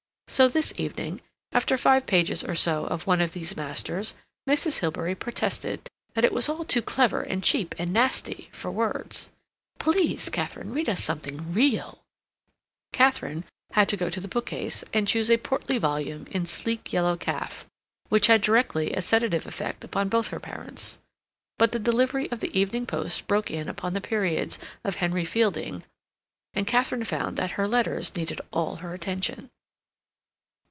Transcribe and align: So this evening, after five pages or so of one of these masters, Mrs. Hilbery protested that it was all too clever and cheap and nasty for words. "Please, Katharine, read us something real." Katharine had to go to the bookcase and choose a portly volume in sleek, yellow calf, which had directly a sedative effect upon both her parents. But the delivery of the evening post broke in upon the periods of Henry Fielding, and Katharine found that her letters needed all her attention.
So 0.31 0.47
this 0.47 0.71
evening, 0.77 1.19
after 1.51 1.77
five 1.77 2.05
pages 2.05 2.41
or 2.41 2.55
so 2.55 2.85
of 2.85 3.05
one 3.05 3.19
of 3.19 3.33
these 3.33 3.57
masters, 3.57 4.13
Mrs. 4.49 4.77
Hilbery 4.79 5.13
protested 5.13 5.89
that 6.13 6.23
it 6.23 6.31
was 6.31 6.47
all 6.47 6.63
too 6.63 6.81
clever 6.81 7.21
and 7.21 7.43
cheap 7.43 7.75
and 7.77 7.91
nasty 7.91 8.47
for 8.53 8.71
words. 8.71 9.29
"Please, 9.77 10.29
Katharine, 10.29 10.71
read 10.73 10.87
us 10.87 11.03
something 11.03 11.51
real." 11.53 12.05
Katharine 12.93 13.43
had 13.71 13.89
to 13.89 13.97
go 13.97 14.09
to 14.09 14.21
the 14.21 14.29
bookcase 14.29 14.85
and 14.93 15.05
choose 15.05 15.29
a 15.29 15.37
portly 15.37 15.77
volume 15.77 16.25
in 16.31 16.45
sleek, 16.45 16.93
yellow 16.93 17.17
calf, 17.17 17.65
which 18.07 18.27
had 18.27 18.39
directly 18.41 18.93
a 18.93 19.01
sedative 19.01 19.45
effect 19.45 19.83
upon 19.83 20.07
both 20.07 20.29
her 20.29 20.39
parents. 20.39 20.97
But 21.57 21.73
the 21.73 21.77
delivery 21.77 22.31
of 22.31 22.39
the 22.39 22.57
evening 22.57 22.85
post 22.85 23.27
broke 23.27 23.51
in 23.51 23.67
upon 23.67 23.91
the 23.91 23.99
periods 24.01 24.59
of 24.85 24.95
Henry 24.95 25.25
Fielding, 25.25 25.83
and 26.53 26.65
Katharine 26.65 27.03
found 27.03 27.35
that 27.35 27.51
her 27.51 27.67
letters 27.67 28.15
needed 28.15 28.39
all 28.53 28.77
her 28.77 28.93
attention. 28.93 29.49